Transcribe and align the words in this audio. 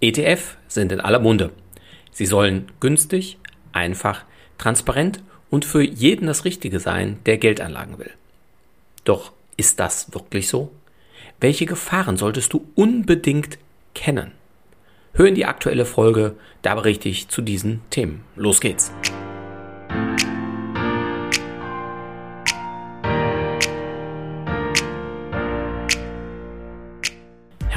ETF 0.00 0.56
sind 0.68 0.92
in 0.92 1.00
aller 1.00 1.20
Munde. 1.20 1.50
Sie 2.10 2.26
sollen 2.26 2.68
günstig, 2.80 3.38
einfach, 3.72 4.24
transparent 4.58 5.22
und 5.50 5.64
für 5.64 5.82
jeden 5.82 6.26
das 6.26 6.44
Richtige 6.44 6.80
sein, 6.80 7.18
der 7.26 7.38
Geldanlagen 7.38 7.98
will. 7.98 8.10
Doch 9.04 9.32
ist 9.56 9.80
das 9.80 10.12
wirklich 10.14 10.48
so? 10.48 10.70
Welche 11.40 11.66
Gefahren 11.66 12.16
solltest 12.16 12.52
du 12.52 12.66
unbedingt 12.74 13.58
kennen? 13.94 14.32
Hör 15.12 15.26
in 15.26 15.34
die 15.34 15.46
aktuelle 15.46 15.86
Folge, 15.86 16.36
da 16.62 16.74
berichte 16.74 17.08
ich 17.08 17.28
zu 17.28 17.42
diesen 17.42 17.80
Themen. 17.90 18.22
Los 18.36 18.60
geht's! 18.60 18.92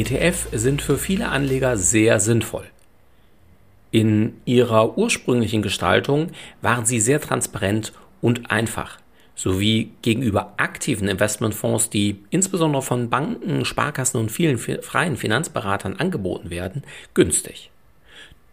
ETF 0.00 0.48
sind 0.52 0.82
für 0.82 0.98
viele 0.98 1.28
Anleger 1.28 1.76
sehr 1.76 2.20
sinnvoll. 2.20 2.66
In 3.90 4.34
ihrer 4.44 4.98
ursprünglichen 4.98 5.62
Gestaltung 5.62 6.28
waren 6.60 6.84
sie 6.84 7.00
sehr 7.00 7.20
transparent 7.20 7.92
und 8.20 8.50
einfach, 8.50 8.98
sowie 9.34 9.92
gegenüber 10.02 10.54
aktiven 10.58 11.08
Investmentfonds, 11.08 11.90
die 11.90 12.18
insbesondere 12.30 12.82
von 12.82 13.08
Banken, 13.08 13.64
Sparkassen 13.64 14.20
und 14.20 14.30
vielen 14.30 14.58
freien 14.58 15.16
Finanzberatern 15.16 15.96
angeboten 15.96 16.50
werden, 16.50 16.82
günstig. 17.14 17.70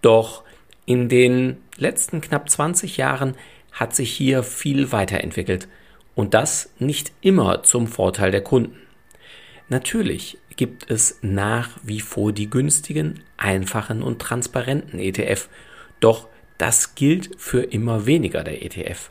Doch 0.02 0.44
in 0.86 1.10
den 1.10 1.58
letzten 1.78 2.22
knapp 2.22 2.50
20 2.50 2.98
Jahren 2.98 3.36
hat 3.72 3.96
sich 3.96 4.12
hier 4.12 4.44
viel 4.44 4.92
weiterentwickelt 4.92 5.68
und 6.14 6.34
das 6.34 6.70
nicht 6.80 7.12
immer 7.22 7.64
zum 7.64 7.88
Vorteil 7.88 8.32
der 8.32 8.42
Kunden. 8.44 8.85
Natürlich 9.68 10.38
gibt 10.56 10.90
es 10.92 11.20
nach 11.22 11.72
wie 11.84 12.00
vor 12.00 12.32
die 12.32 12.50
günstigen, 12.50 13.22
einfachen 13.38 14.04
und 14.04 14.20
transparenten 14.20 15.00
ETF, 15.00 15.50
doch 16.00 16.28
das 16.58 16.96
gilt 16.96 17.32
für 17.38 17.64
immer 17.64 18.06
weniger 18.06 18.44
der 18.44 18.64
ETF. 18.64 19.10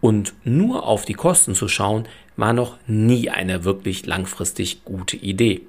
Und 0.00 0.34
nur 0.44 0.86
auf 0.86 1.04
die 1.04 1.14
Kosten 1.14 1.54
zu 1.54 1.68
schauen, 1.68 2.08
war 2.36 2.52
noch 2.52 2.78
nie 2.86 3.30
eine 3.30 3.64
wirklich 3.64 4.06
langfristig 4.06 4.84
gute 4.84 5.16
Idee. 5.16 5.62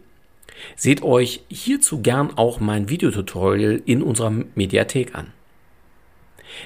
Seht 0.76 1.02
euch 1.04 1.44
hierzu 1.50 2.02
gern 2.02 2.36
auch 2.38 2.60
mein 2.60 2.90
Videotutorial 2.90 3.82
in 3.86 4.02
unserer 4.02 4.32
Mediathek 4.32 5.16
an. 5.16 5.32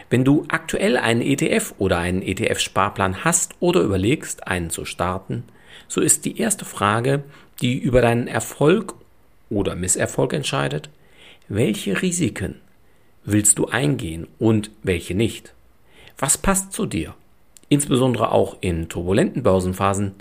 Wenn 0.09 0.23
du 0.23 0.45
aktuell 0.47 0.97
einen 0.97 1.21
ETF 1.21 1.73
oder 1.77 1.97
einen 1.97 2.21
ETF-Sparplan 2.21 3.23
hast 3.23 3.55
oder 3.59 3.81
überlegst, 3.81 4.47
einen 4.47 4.69
zu 4.69 4.85
starten, 4.85 5.43
so 5.87 6.01
ist 6.01 6.25
die 6.25 6.39
erste 6.39 6.65
Frage, 6.65 7.23
die 7.61 7.77
über 7.77 8.01
deinen 8.01 8.27
Erfolg 8.27 8.95
oder 9.49 9.75
Misserfolg 9.75 10.33
entscheidet, 10.33 10.89
welche 11.47 12.01
Risiken 12.01 12.55
willst 13.23 13.59
du 13.59 13.67
eingehen 13.67 14.27
und 14.39 14.71
welche 14.83 15.15
nicht? 15.15 15.53
Was 16.17 16.37
passt 16.37 16.73
zu 16.73 16.85
dir? 16.85 17.13
Insbesondere 17.69 18.31
auch 18.31 18.57
in 18.61 18.89
turbulenten 18.89 19.43
Börsenphasen. 19.43 20.13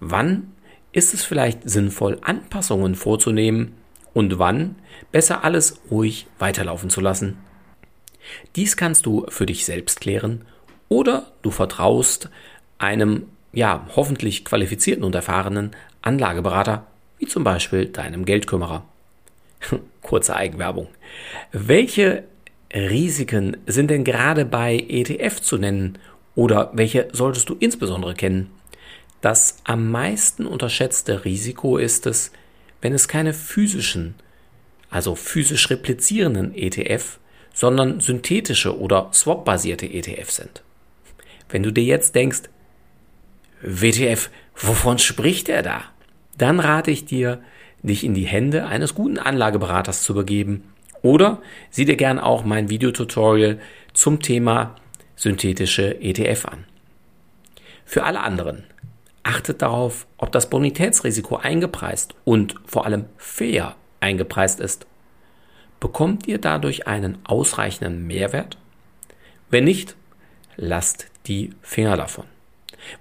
Wann 0.00 0.52
ist 0.92 1.14
es 1.14 1.24
vielleicht 1.24 1.68
sinnvoll, 1.68 2.18
Anpassungen 2.22 2.94
vorzunehmen 2.94 3.72
und 4.12 4.38
wann 4.38 4.76
besser 5.10 5.44
alles 5.44 5.80
ruhig 5.90 6.26
weiterlaufen 6.38 6.90
zu 6.90 7.00
lassen? 7.00 7.38
Dies 8.56 8.76
kannst 8.76 9.06
du 9.06 9.26
für 9.28 9.46
dich 9.46 9.64
selbst 9.64 10.00
klären 10.00 10.42
oder 10.88 11.32
du 11.42 11.50
vertraust 11.50 12.30
einem 12.78 13.26
ja, 13.54 13.86
hoffentlich 13.96 14.44
qualifizierten 14.44 15.04
und 15.04 15.14
erfahrenen 15.14 15.72
Anlageberater, 16.02 16.86
wie 17.18 17.26
zum 17.26 17.44
Beispiel 17.44 17.86
deinem 17.86 18.24
Geldkümmerer. 18.24 18.84
Kurze 20.02 20.36
Eigenwerbung. 20.36 20.88
Welche 21.52 22.24
Risiken 22.72 23.56
sind 23.66 23.90
denn 23.90 24.04
gerade 24.04 24.44
bei 24.44 24.84
ETF 24.88 25.40
zu 25.40 25.58
nennen 25.58 25.98
oder 26.34 26.70
welche 26.74 27.08
solltest 27.12 27.48
du 27.48 27.56
insbesondere 27.58 28.14
kennen? 28.14 28.50
Das 29.20 29.58
am 29.64 29.90
meisten 29.90 30.46
unterschätzte 30.46 31.24
Risiko 31.24 31.78
ist 31.78 32.06
es, 32.06 32.32
wenn 32.82 32.92
es 32.92 33.08
keine 33.08 33.32
physischen, 33.32 34.16
also 34.90 35.14
physisch 35.14 35.70
replizierenden 35.70 36.54
ETF, 36.54 37.18
sondern 37.54 38.00
synthetische 38.00 38.78
oder 38.78 39.08
swap-basierte 39.14 39.86
ETF 39.86 40.30
sind. 40.30 40.62
Wenn 41.48 41.62
du 41.62 41.70
dir 41.70 41.84
jetzt 41.84 42.14
denkst, 42.14 42.42
WTF, 43.64 44.30
wovon 44.56 44.98
spricht 44.98 45.48
er 45.48 45.62
da? 45.62 45.82
Dann 46.36 46.60
rate 46.60 46.90
ich 46.90 47.04
dir, 47.04 47.42
dich 47.82 48.04
in 48.04 48.14
die 48.14 48.26
Hände 48.26 48.66
eines 48.66 48.94
guten 48.94 49.18
Anlageberaters 49.18 50.02
zu 50.02 50.14
begeben 50.14 50.64
oder 51.02 51.42
sieh 51.70 51.84
dir 51.84 51.96
gern 51.96 52.18
auch 52.18 52.44
mein 52.44 52.70
Videotutorial 52.70 53.58
zum 53.92 54.20
Thema 54.20 54.76
synthetische 55.16 56.00
ETF 56.00 56.46
an. 56.46 56.64
Für 57.84 58.04
alle 58.04 58.20
anderen, 58.20 58.64
achtet 59.22 59.62
darauf, 59.62 60.06
ob 60.16 60.32
das 60.32 60.50
Bonitätsrisiko 60.50 61.36
eingepreist 61.36 62.14
und 62.24 62.54
vor 62.66 62.86
allem 62.86 63.06
fair 63.16 63.76
eingepreist 64.00 64.60
ist. 64.60 64.86
Bekommt 65.80 66.26
ihr 66.26 66.38
dadurch 66.38 66.86
einen 66.86 67.18
ausreichenden 67.24 68.06
Mehrwert? 68.06 68.56
Wenn 69.50 69.64
nicht, 69.64 69.96
lasst 70.56 71.06
die 71.26 71.50
Finger 71.60 71.96
davon. 71.96 72.24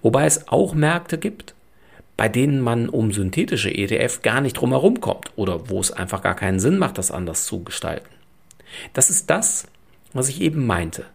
Wobei 0.02 0.26
es 0.26 0.48
auch 0.48 0.74
Märkte 0.74 1.18
gibt, 1.18 1.54
bei 2.18 2.30
denen 2.30 2.62
man 2.62 2.90
um 2.90 3.12
synthetische 3.12 3.74
ETF 3.74 4.22
gar 4.22 4.42
nicht 4.42 4.54
drumherum 4.54 5.02
kommt 5.02 5.32
oder 5.36 5.70
wo 5.70 5.80
es 5.80 5.92
einfach 5.92 6.22
gar 6.22 6.36
keinen 6.36 6.60
Sinn 6.60 6.78
macht, 6.78 6.98
das 6.98 7.12
anders 7.12 7.46
zu 7.46 7.64
gestalten. 7.64 8.10
Das 8.94 9.10
ist 9.10 9.30
das, 9.30 9.68
was 10.14 10.30
ich 10.30 10.42
eben 10.42 10.66
meinte. 10.66 11.06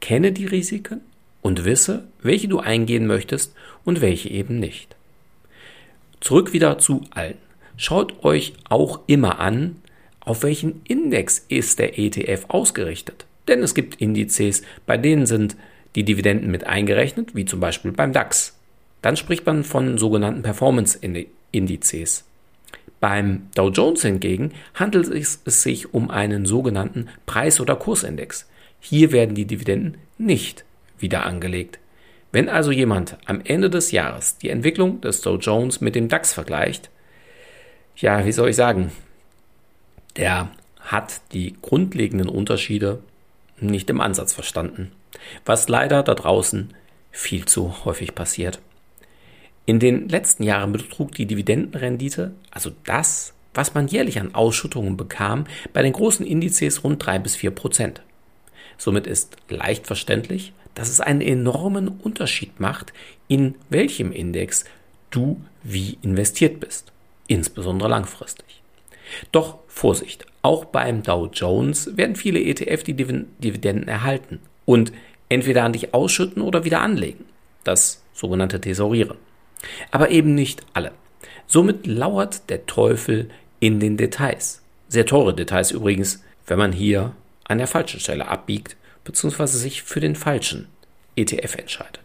Kenne 0.00 0.32
die 0.32 0.46
Risiken 0.46 1.00
und 1.42 1.64
wisse, 1.64 2.04
welche 2.22 2.48
du 2.48 2.58
eingehen 2.58 3.06
möchtest 3.06 3.54
und 3.84 4.00
welche 4.00 4.28
eben 4.28 4.58
nicht. 4.58 4.96
Zurück 6.20 6.52
wieder 6.52 6.78
zu 6.78 7.02
allen. 7.10 7.38
Schaut 7.76 8.24
euch 8.24 8.52
auch 8.68 9.00
immer 9.06 9.38
an, 9.38 9.76
auf 10.20 10.42
welchen 10.42 10.82
Index 10.84 11.44
ist 11.48 11.78
der 11.78 11.98
ETF 11.98 12.44
ausgerichtet. 12.48 13.24
Denn 13.48 13.62
es 13.62 13.74
gibt 13.74 14.00
Indizes, 14.00 14.62
bei 14.84 14.98
denen 14.98 15.26
sind 15.26 15.56
die 15.94 16.04
Dividenden 16.04 16.50
mit 16.50 16.66
eingerechnet, 16.66 17.34
wie 17.34 17.44
zum 17.44 17.60
Beispiel 17.60 17.92
beim 17.92 18.12
DAX. 18.12 18.56
Dann 19.02 19.16
spricht 19.16 19.46
man 19.46 19.64
von 19.64 19.98
sogenannten 19.98 20.42
Performance-Indizes. 20.42 22.24
Beim 23.00 23.48
Dow 23.54 23.70
Jones 23.70 24.02
hingegen 24.02 24.52
handelt 24.74 25.08
es 25.08 25.40
sich 25.62 25.94
um 25.94 26.10
einen 26.10 26.44
sogenannten 26.44 27.08
Preis- 27.24 27.60
oder 27.60 27.76
Kursindex. 27.76 28.46
Hier 28.78 29.10
werden 29.10 29.34
die 29.34 29.46
Dividenden 29.46 29.96
nicht 30.18 30.64
wieder 30.98 31.24
angelegt. 31.24 31.78
Wenn 32.30 32.48
also 32.48 32.70
jemand 32.70 33.16
am 33.24 33.40
Ende 33.42 33.70
des 33.70 33.90
Jahres 33.90 34.36
die 34.38 34.50
Entwicklung 34.50 35.00
des 35.00 35.22
Dow 35.22 35.36
Jones 35.36 35.80
mit 35.80 35.94
dem 35.94 36.08
DAX 36.08 36.34
vergleicht, 36.34 36.90
ja, 37.96 38.24
wie 38.24 38.32
soll 38.32 38.50
ich 38.50 38.56
sagen, 38.56 38.92
der 40.16 40.50
hat 40.78 41.20
die 41.32 41.54
grundlegenden 41.60 42.28
Unterschiede 42.28 43.00
nicht 43.58 43.90
im 43.90 44.00
Ansatz 44.00 44.32
verstanden 44.32 44.92
was 45.44 45.68
leider 45.68 46.02
da 46.02 46.14
draußen 46.14 46.74
viel 47.10 47.44
zu 47.44 47.84
häufig 47.84 48.14
passiert. 48.14 48.60
In 49.66 49.78
den 49.78 50.08
letzten 50.08 50.42
Jahren 50.42 50.72
betrug 50.72 51.12
die 51.12 51.26
Dividendenrendite, 51.26 52.32
also 52.50 52.70
das, 52.84 53.34
was 53.54 53.74
man 53.74 53.88
jährlich 53.88 54.18
an 54.20 54.34
Ausschüttungen 54.34 54.96
bekam, 54.96 55.44
bei 55.72 55.82
den 55.82 55.92
großen 55.92 56.26
Indizes 56.26 56.82
rund 56.84 57.04
drei 57.04 57.18
bis 57.18 57.36
vier 57.36 57.50
Prozent. 57.50 58.02
Somit 58.78 59.06
ist 59.06 59.36
leicht 59.48 59.86
verständlich, 59.86 60.52
dass 60.74 60.88
es 60.88 61.00
einen 61.00 61.20
enormen 61.20 61.88
Unterschied 61.88 62.60
macht, 62.60 62.92
in 63.28 63.54
welchem 63.68 64.12
Index 64.12 64.64
du 65.10 65.40
wie 65.62 65.98
investiert 66.02 66.60
bist, 66.60 66.92
insbesondere 67.26 67.88
langfristig. 67.88 68.62
Doch 69.32 69.58
Vorsicht, 69.66 70.24
auch 70.42 70.64
beim 70.64 71.02
Dow 71.02 71.28
Jones 71.32 71.96
werden 71.96 72.16
viele 72.16 72.40
ETF 72.40 72.84
die 72.84 72.94
Dividenden 72.94 73.88
erhalten 73.88 74.40
und 74.64 74.92
entweder 75.30 75.64
an 75.64 75.72
dich 75.72 75.94
ausschütten 75.94 76.42
oder 76.42 76.64
wieder 76.64 76.82
anlegen. 76.82 77.24
Das 77.64 78.02
sogenannte 78.12 78.60
Tesorieren. 78.60 79.16
Aber 79.90 80.10
eben 80.10 80.34
nicht 80.34 80.62
alle. 80.74 80.92
Somit 81.46 81.86
lauert 81.86 82.50
der 82.50 82.66
Teufel 82.66 83.30
in 83.58 83.80
den 83.80 83.96
Details. 83.96 84.62
Sehr 84.88 85.06
teure 85.06 85.34
Details 85.34 85.70
übrigens, 85.70 86.22
wenn 86.46 86.58
man 86.58 86.72
hier 86.72 87.12
an 87.44 87.58
der 87.58 87.66
falschen 87.66 88.00
Stelle 88.00 88.28
abbiegt 88.28 88.76
bzw. 89.04 89.46
sich 89.46 89.82
für 89.82 90.00
den 90.00 90.16
falschen 90.16 90.68
ETF 91.16 91.56
entscheidet. 91.56 92.00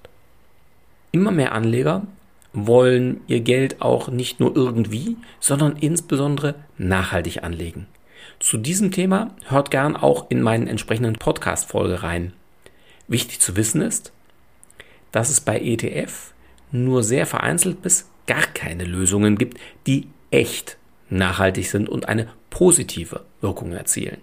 Immer 1.12 1.32
mehr 1.32 1.52
Anleger 1.52 2.06
wollen 2.54 3.22
ihr 3.28 3.42
Geld 3.42 3.82
auch 3.82 4.08
nicht 4.08 4.40
nur 4.40 4.56
irgendwie, 4.56 5.18
sondern 5.40 5.78
insbesondere 5.78 6.56
nachhaltig 6.78 7.44
anlegen. 7.44 7.88
Zu 8.40 8.58
diesem 8.58 8.92
Thema 8.92 9.32
hört 9.48 9.72
gern 9.72 9.96
auch 9.96 10.30
in 10.30 10.42
meinen 10.42 10.68
entsprechenden 10.68 11.14
Podcast-Folge 11.14 12.04
rein. 12.04 12.34
Wichtig 13.08 13.40
zu 13.40 13.56
wissen 13.56 13.82
ist, 13.82 14.12
dass 15.12 15.30
es 15.30 15.42
bei 15.42 15.60
ETF 15.60 16.34
nur 16.72 17.04
sehr 17.04 17.26
vereinzelt 17.26 17.82
bis 17.82 18.10
gar 18.28 18.46
keine 18.48 18.84
Lösungen 18.84 19.38
gibt, 19.38 19.60
die 19.88 20.08
echt 20.32 20.78
nachhaltig 21.10 21.70
sind 21.70 21.88
und 21.88 22.08
eine 22.08 22.28
positive 22.50 23.26
Wirkung 23.42 23.74
erzielen. 23.74 24.18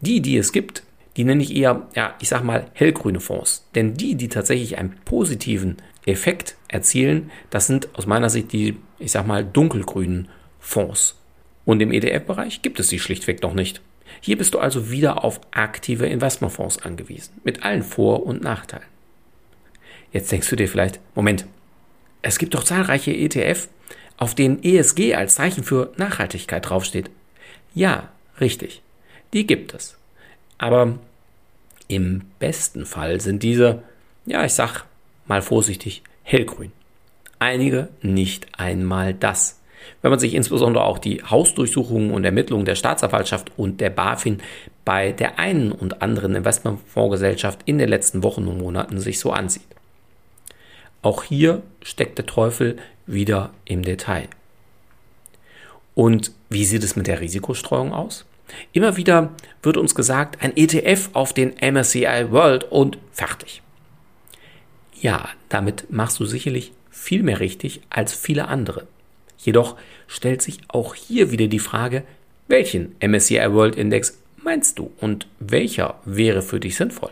Die, 0.00 0.20
die 0.20 0.36
es 0.36 0.52
gibt, 0.52 0.82
die 1.16 1.24
nenne 1.24 1.42
ich 1.42 1.54
eher, 1.54 1.88
ja, 1.94 2.14
ich 2.20 2.28
sag 2.28 2.42
mal, 2.42 2.66
hellgrüne 2.74 3.20
Fonds. 3.20 3.66
Denn 3.74 3.94
die, 3.94 4.14
die 4.14 4.28
tatsächlich 4.28 4.78
einen 4.78 4.96
positiven 5.04 5.76
Effekt 6.06 6.56
erzielen, 6.68 7.30
das 7.50 7.66
sind 7.66 7.88
aus 7.94 8.06
meiner 8.06 8.30
Sicht 8.30 8.52
die, 8.52 8.76
ich 8.98 9.12
sag 9.12 9.26
mal, 9.26 9.44
dunkelgrünen 9.44 10.28
Fonds. 10.58 11.16
Und 11.64 11.80
im 11.80 11.92
ETF-Bereich 11.92 12.62
gibt 12.62 12.80
es 12.80 12.88
sie 12.88 12.98
schlichtweg 12.98 13.42
noch 13.42 13.54
nicht. 13.54 13.80
Hier 14.20 14.38
bist 14.38 14.54
du 14.54 14.58
also 14.58 14.90
wieder 14.90 15.24
auf 15.24 15.40
aktive 15.50 16.06
Investmentfonds 16.06 16.78
angewiesen, 16.82 17.40
mit 17.44 17.64
allen 17.64 17.82
Vor- 17.82 18.24
und 18.24 18.42
Nachteilen. 18.42 18.86
Jetzt 20.12 20.30
denkst 20.30 20.48
du 20.50 20.56
dir 20.56 20.68
vielleicht, 20.68 21.00
Moment, 21.14 21.46
es 22.20 22.38
gibt 22.38 22.54
doch 22.54 22.64
zahlreiche 22.64 23.12
ETF, 23.12 23.68
auf 24.16 24.34
denen 24.34 24.62
ESG 24.62 25.14
als 25.14 25.34
Zeichen 25.34 25.64
für 25.64 25.92
Nachhaltigkeit 25.96 26.68
draufsteht. 26.68 27.10
Ja, 27.74 28.10
richtig, 28.40 28.82
die 29.32 29.46
gibt 29.46 29.74
es. 29.74 29.96
Aber 30.58 30.98
im 31.88 32.22
besten 32.38 32.86
Fall 32.86 33.20
sind 33.20 33.42
diese, 33.42 33.82
ja, 34.26 34.44
ich 34.44 34.52
sag 34.52 34.84
mal 35.26 35.42
vorsichtig, 35.42 36.02
hellgrün. 36.22 36.72
Einige 37.38 37.88
nicht 38.02 38.46
einmal 38.58 39.14
das. 39.14 39.58
Wenn 40.00 40.10
man 40.10 40.20
sich 40.20 40.34
insbesondere 40.34 40.84
auch 40.84 40.98
die 40.98 41.22
Hausdurchsuchungen 41.22 42.12
und 42.12 42.24
Ermittlungen 42.24 42.64
der 42.64 42.74
Staatsanwaltschaft 42.74 43.52
und 43.56 43.80
der 43.80 43.90
BaFin 43.90 44.40
bei 44.84 45.12
der 45.12 45.38
einen 45.38 45.72
und 45.72 46.02
anderen 46.02 46.34
Investmentfondsgesellschaft 46.34 47.60
in 47.66 47.78
den 47.78 47.88
letzten 47.88 48.22
Wochen 48.22 48.46
und 48.46 48.58
Monaten 48.58 48.98
sich 48.98 49.18
so 49.18 49.32
ansieht. 49.32 49.62
Auch 51.02 51.24
hier 51.24 51.62
steckt 51.82 52.18
der 52.18 52.26
Teufel 52.26 52.76
wieder 53.06 53.50
im 53.64 53.82
Detail. 53.82 54.28
Und 55.94 56.32
wie 56.48 56.64
sieht 56.64 56.84
es 56.84 56.96
mit 56.96 57.06
der 57.06 57.20
Risikostreuung 57.20 57.92
aus? 57.92 58.24
Immer 58.72 58.96
wieder 58.96 59.30
wird 59.62 59.76
uns 59.76 59.94
gesagt, 59.94 60.42
ein 60.42 60.56
ETF 60.56 61.10
auf 61.12 61.32
den 61.32 61.54
MSCI 61.60 62.30
World 62.30 62.64
und 62.64 62.98
fertig. 63.12 63.62
Ja, 65.00 65.28
damit 65.48 65.90
machst 65.90 66.20
du 66.20 66.24
sicherlich 66.24 66.72
viel 66.90 67.22
mehr 67.22 67.40
richtig 67.40 67.80
als 67.90 68.14
viele 68.14 68.48
andere. 68.48 68.86
Jedoch 69.42 69.76
stellt 70.06 70.40
sich 70.40 70.58
auch 70.68 70.94
hier 70.94 71.30
wieder 71.30 71.48
die 71.48 71.58
Frage, 71.58 72.04
welchen 72.48 72.94
MSCI 73.00 73.52
World 73.52 73.76
Index 73.76 74.18
meinst 74.36 74.78
du 74.78 74.90
und 75.00 75.26
welcher 75.40 76.00
wäre 76.04 76.42
für 76.42 76.60
dich 76.60 76.76
sinnvoll? 76.76 77.10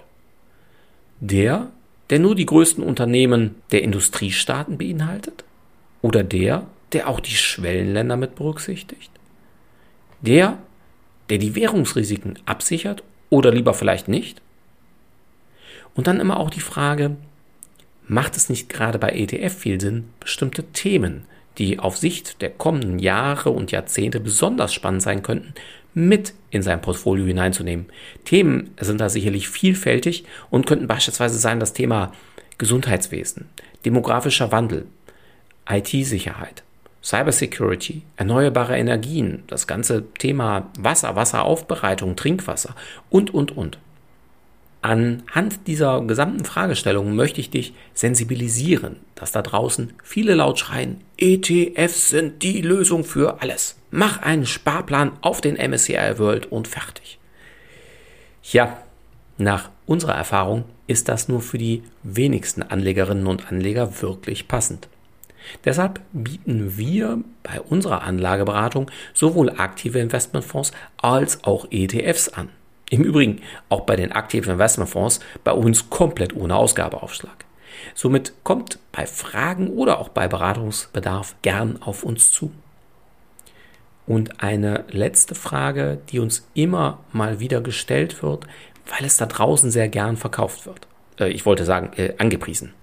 Der, 1.21 1.71
der 2.09 2.19
nur 2.19 2.35
die 2.35 2.47
größten 2.47 2.83
Unternehmen 2.83 3.57
der 3.73 3.83
Industriestaaten 3.83 4.79
beinhaltet? 4.79 5.45
Oder 6.03 6.23
der, 6.23 6.67
der 6.93 7.09
auch 7.09 7.21
die 7.21 7.35
Schwellenländer 7.35 8.17
mit 8.17 8.37
berücksichtigt? 8.37 9.11
Der, 10.21 10.59
der 11.29 11.39
die 11.39 11.55
Währungsrisiken 11.55 12.39
absichert 12.47 13.03
oder 13.29 13.51
lieber 13.53 13.75
vielleicht 13.75 14.09
nicht? 14.09 14.41
Und 15.95 16.07
dann 16.07 16.21
immer 16.21 16.39
auch 16.39 16.51
die 16.51 16.61
Frage, 16.61 17.17
macht 18.07 18.37
es 18.37 18.49
nicht 18.49 18.69
gerade 18.69 18.99
bei 18.99 19.11
ETF 19.11 19.57
viel 19.57 19.81
Sinn, 19.81 20.09
bestimmte 20.21 20.65
Themen, 20.65 21.25
die 21.61 21.79
auf 21.79 21.99
Sicht 21.99 22.41
der 22.41 22.51
kommenden 22.51 22.99
Jahre 22.99 23.51
und 23.51 23.71
Jahrzehnte 23.71 24.19
besonders 24.19 24.73
spannend 24.73 25.03
sein 25.03 25.23
könnten, 25.23 25.53
mit 25.93 26.33
in 26.51 26.63
sein 26.63 26.81
Portfolio 26.81 27.27
hineinzunehmen. 27.27 27.87
Themen 28.25 28.71
sind 28.81 29.01
da 29.01 29.11
sicherlich 29.11 29.49
vielfältig 29.49 30.25
und 30.49 30.67
könnten 30.67 30.87
beispielsweise 30.87 31.39
sein 31.39 31.61
das 31.61 31.75
Thema 31.75 32.13
Gesundheitswesen, 32.59 33.49
demografischer 33.85 34.51
Wandel, 34.53 34.87
IT-Sicherheit, 35.69 36.63
Cybersecurity, 37.03 38.03
erneuerbare 38.17 38.79
Energien, 38.79 39.43
das 39.47 39.67
ganze 39.67 40.05
Thema 40.15 40.71
Wasser, 40.79 41.15
Wasseraufbereitung, 41.15 42.17
Trinkwasser 42.17 42.75
und, 43.11 43.35
und, 43.35 43.57
und. 43.57 43.79
Anhand 44.83 45.67
dieser 45.67 46.01
gesamten 46.03 46.45
Fragestellung 46.45 47.15
möchte 47.15 47.41
ich 47.41 47.51
dich 47.51 47.75
sensibilisieren, 47.93 48.97
dass 49.15 49.31
da 49.31 49.43
draußen 49.43 49.93
viele 50.03 50.35
laut 50.35 50.59
schreien, 50.59 51.03
ETFs 51.19 52.09
sind 52.09 52.43
die 52.43 52.63
Lösung 52.63 53.05
für 53.05 53.43
alles. 53.43 53.77
Mach 53.91 54.23
einen 54.23 54.47
Sparplan 54.47 55.13
auf 55.21 55.43
den 55.43 55.57
MSCI 55.57 56.19
World 56.19 56.51
und 56.51 56.67
fertig. 56.67 57.19
Ja, 58.43 58.79
nach 59.37 59.69
unserer 59.85 60.15
Erfahrung 60.15 60.65
ist 60.87 61.09
das 61.09 61.29
nur 61.29 61.43
für 61.43 61.59
die 61.59 61.83
wenigsten 62.03 62.63
Anlegerinnen 62.63 63.27
und 63.27 63.53
Anleger 63.53 64.01
wirklich 64.01 64.49
passend. 64.49 64.89
Deshalb 65.65 66.01
bieten 66.13 66.77
wir 66.79 67.23
bei 67.43 67.61
unserer 67.61 68.03
Anlageberatung 68.03 68.91
sowohl 69.13 69.51
aktive 69.51 69.99
Investmentfonds 69.99 70.73
als 70.97 71.45
auch 71.45 71.67
ETFs 71.71 72.29
an. 72.31 72.49
Im 72.91 73.03
Übrigen 73.03 73.41
auch 73.71 73.83
bei 73.83 73.97
den 73.97 74.13
aktiven 74.13 74.53
Investmentfonds 74.53 75.21
bei 75.43 75.53
uns 75.53 75.89
komplett 75.89 76.37
ohne 76.37 76.57
Ausgabeaufschlag. 76.57 77.47
Somit 77.95 78.35
kommt 78.45 78.79
bei 78.93 79.07
Fragen 79.07 79.69
oder 79.69 79.99
auch 79.99 80.11
bei 80.11 80.29
Beratungsbedarf 80.29 81.37
gern 81.41 81.81
auf 81.81 82.03
uns 82.03 82.31
zu. 82.31 82.53
Und 84.07 84.43
eine 84.43 84.85
letzte 84.91 85.35
Frage, 85.35 85.99
die 86.11 86.19
uns 86.19 86.47
immer 86.55 86.99
mal 87.13 87.41
wieder 87.41 87.63
gestellt 87.63 88.23
wird, 88.23 88.47
weil 88.87 89.07
es 89.07 89.17
da 89.17 89.27
draußen 89.27 89.71
sehr 89.71 89.89
gern 89.89 90.19
verkauft 90.19 90.67
wird. 90.67 90.87
Äh, 91.19 91.31
ich 91.31 91.47
wollte 91.47 91.65
sagen, 91.65 91.93
äh, 91.97 92.15
angepriesen 92.19 92.75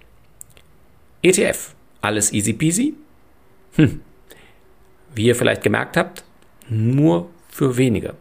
ETF, 1.24 1.74
alles 2.02 2.32
easy 2.34 2.54
peasy? 2.54 2.94
Hm. 3.76 4.02
Wie 5.16 5.26
ihr 5.26 5.36
vielleicht 5.36 5.64
gemerkt 5.64 5.98
habt, 5.98 6.24
nur 6.70 7.30
für 7.50 7.78
wenige. 7.78 8.14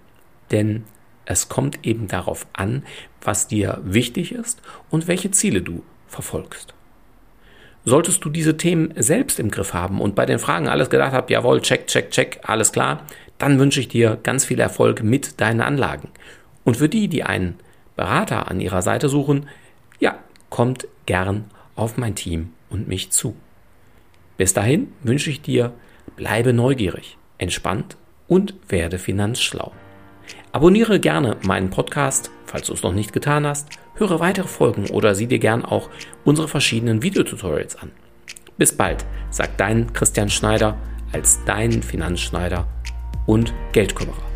Denn 0.50 0.84
es 1.26 1.50
kommt 1.50 1.86
eben 1.86 2.08
darauf 2.08 2.46
an, 2.54 2.84
was 3.20 3.48
dir 3.48 3.78
wichtig 3.84 4.32
ist 4.32 4.62
und 4.90 5.06
welche 5.06 5.30
Ziele 5.30 5.60
du 5.60 5.82
verfolgst. 6.06 6.72
Solltest 7.84 8.24
du 8.24 8.30
diese 8.30 8.56
Themen 8.56 8.94
selbst 8.96 9.38
im 9.40 9.50
Griff 9.50 9.74
haben 9.74 10.00
und 10.00 10.14
bei 10.14 10.24
den 10.24 10.38
Fragen 10.38 10.68
alles 10.68 10.88
gedacht 10.88 11.12
haben, 11.12 11.26
jawohl, 11.28 11.60
check, 11.60 11.88
check, 11.88 12.10
check, 12.10 12.40
alles 12.44 12.72
klar, 12.72 13.06
dann 13.42 13.58
wünsche 13.58 13.80
ich 13.80 13.88
dir 13.88 14.20
ganz 14.22 14.44
viel 14.44 14.60
Erfolg 14.60 15.02
mit 15.02 15.40
deinen 15.40 15.62
Anlagen. 15.62 16.10
Und 16.62 16.76
für 16.76 16.88
die, 16.88 17.08
die 17.08 17.24
einen 17.24 17.56
Berater 17.96 18.48
an 18.48 18.60
ihrer 18.60 18.82
Seite 18.82 19.08
suchen, 19.08 19.48
ja, 19.98 20.14
kommt 20.48 20.86
gern 21.06 21.46
auf 21.74 21.96
mein 21.96 22.14
Team 22.14 22.52
und 22.70 22.86
mich 22.86 23.10
zu. 23.10 23.34
Bis 24.36 24.54
dahin 24.54 24.92
wünsche 25.02 25.28
ich 25.28 25.42
dir, 25.42 25.72
bleibe 26.14 26.52
neugierig, 26.52 27.18
entspannt 27.38 27.96
und 28.28 28.54
werde 28.68 29.00
finanzschlau. 29.00 29.72
Abonniere 30.52 31.00
gerne 31.00 31.36
meinen 31.42 31.70
Podcast, 31.70 32.30
falls 32.46 32.68
du 32.68 32.74
es 32.74 32.84
noch 32.84 32.94
nicht 32.94 33.12
getan 33.12 33.44
hast, 33.44 33.70
höre 33.96 34.20
weitere 34.20 34.46
Folgen 34.46 34.88
oder 34.90 35.16
sieh 35.16 35.26
dir 35.26 35.40
gern 35.40 35.64
auch 35.64 35.90
unsere 36.24 36.46
verschiedenen 36.46 37.02
Videotutorials 37.02 37.74
an. 37.74 37.90
Bis 38.56 38.76
bald, 38.76 39.04
sagt 39.30 39.58
dein 39.58 39.92
Christian 39.92 40.30
Schneider 40.30 40.78
als 41.12 41.44
dein 41.44 41.82
Finanzschneider 41.82 42.68
und 43.26 43.52
Geldkümmerer. 43.72 44.31